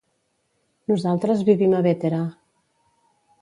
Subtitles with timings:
[0.91, 2.23] Nosaltres vivim a Bétera.